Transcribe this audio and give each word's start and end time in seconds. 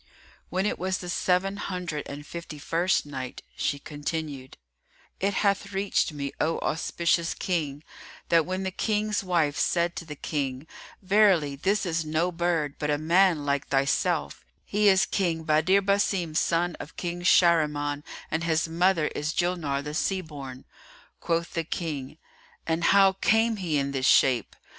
When 0.49 0.65
it 0.65 0.79
was 0.79 0.97
the 0.97 1.09
Seven 1.11 1.57
Hundred 1.57 2.07
and 2.09 2.25
Fifty 2.25 2.57
first 2.57 3.05
Night, 3.05 3.43
She 3.55 3.77
continued, 3.77 4.57
It 5.19 5.35
hath 5.35 5.73
reached 5.73 6.11
me, 6.11 6.31
O 6.41 6.57
auspicious 6.61 7.35
King, 7.35 7.83
that 8.29 8.43
when 8.43 8.63
the 8.63 8.71
King's 8.71 9.23
wife 9.23 9.59
said 9.59 9.95
to 9.97 10.05
the 10.05 10.15
King, 10.15 10.65
"Verily, 11.03 11.55
this 11.55 11.85
is 11.85 12.03
no 12.03 12.31
bird 12.31 12.79
but 12.79 12.89
a 12.89 12.97
man 12.97 13.45
like 13.45 13.67
thyself: 13.67 14.43
he 14.65 14.87
is 14.87 15.05
King 15.05 15.43
Badr 15.43 15.81
Basim 15.83 16.35
son 16.35 16.75
of 16.79 16.97
King 16.97 17.21
Shahriman 17.21 18.03
and 18.31 18.43
his 18.43 18.67
mother 18.67 19.05
is 19.09 19.33
Julnar 19.35 19.83
the 19.83 19.93
Sea 19.93 20.21
born," 20.21 20.65
quoth 21.19 21.53
the 21.53 21.63
King, 21.63 22.17
"And 22.65 22.85
how 22.85 23.11
came 23.13 23.57
he 23.57 23.77
in 23.77 23.91
this 23.91 24.07
shape?" 24.07 24.55